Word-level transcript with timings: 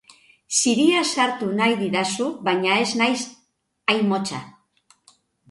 Ziria 0.59 1.03
sartu 1.09 1.49
nahi 1.59 1.75
didazu, 1.81 2.31
baina 2.49 2.79
ez 2.87 2.89
naiz 3.03 3.19
hain 3.95 4.03
motza. 4.09 4.43